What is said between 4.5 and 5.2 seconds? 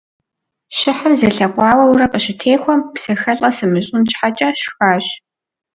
сшхащ.